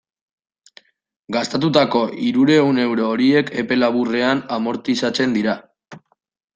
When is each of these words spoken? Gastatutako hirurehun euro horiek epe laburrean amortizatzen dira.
Gastatutako 1.35 2.01
hirurehun 2.29 2.81
euro 2.87 3.07
horiek 3.13 3.55
epe 3.65 3.81
laburrean 3.81 4.45
amortizatzen 4.61 5.41
dira. 5.41 5.61